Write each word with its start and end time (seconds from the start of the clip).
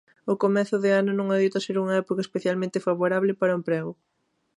O 0.31 0.33
comezo 0.43 0.75
de 0.83 0.91
ano 1.01 1.11
non 1.15 1.27
adoita 1.29 1.63
ser 1.65 1.75
unha 1.83 1.97
época 2.03 2.21
especialmente 2.25 2.83
favorable 2.87 3.33
para 3.39 3.53
o 3.55 3.59
emprego. 3.59 3.91